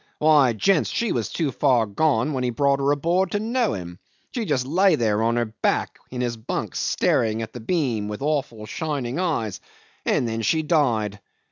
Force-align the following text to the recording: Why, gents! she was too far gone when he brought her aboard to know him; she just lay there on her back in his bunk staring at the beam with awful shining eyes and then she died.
Why, 0.17 0.53
gents! 0.53 0.89
she 0.89 1.11
was 1.11 1.29
too 1.29 1.51
far 1.51 1.85
gone 1.85 2.33
when 2.33 2.43
he 2.43 2.49
brought 2.49 2.79
her 2.79 2.89
aboard 2.91 3.29
to 3.33 3.39
know 3.39 3.73
him; 3.75 3.99
she 4.31 4.45
just 4.45 4.65
lay 4.65 4.95
there 4.95 5.21
on 5.21 5.35
her 5.35 5.45
back 5.61 5.99
in 6.09 6.21
his 6.21 6.37
bunk 6.37 6.73
staring 6.75 7.43
at 7.43 7.53
the 7.53 7.59
beam 7.59 8.07
with 8.07 8.23
awful 8.23 8.65
shining 8.65 9.19
eyes 9.19 9.59
and 10.03 10.27
then 10.27 10.41
she 10.41 10.63
died. 10.63 11.19